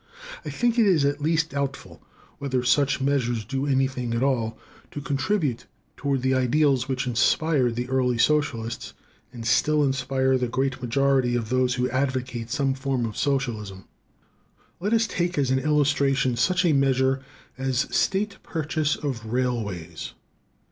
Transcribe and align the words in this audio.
I 0.43 0.49
think 0.49 0.79
it 0.79 0.87
is 0.87 1.05
at 1.05 1.21
least 1.21 1.51
doubtful 1.51 2.01
whether 2.39 2.63
such 2.63 2.99
measures 3.01 3.45
do 3.45 3.67
anything 3.67 4.15
at 4.15 4.23
all 4.23 4.57
to 4.89 4.99
contribute 4.99 5.67
toward 5.95 6.23
the 6.23 6.33
ideals 6.33 6.87
which 6.87 7.05
inspired 7.05 7.75
the 7.75 7.87
early 7.87 8.17
socialists 8.17 8.93
and 9.31 9.45
still 9.45 9.83
inspire 9.83 10.39
the 10.39 10.47
great 10.47 10.81
majority 10.81 11.35
of 11.35 11.49
those 11.49 11.75
who 11.75 11.87
advocate 11.91 12.49
some 12.49 12.73
form 12.73 13.05
of 13.05 13.15
socialism. 13.15 13.83
Let 14.79 14.91
us 14.91 15.05
take 15.05 15.37
as 15.37 15.51
an 15.51 15.59
illustration 15.59 16.35
such 16.35 16.65
a 16.65 16.73
measure 16.73 17.21
as 17.55 17.85
state 17.95 18.37
purchase 18.41 18.95
of 18.95 19.27
railways. 19.31 20.13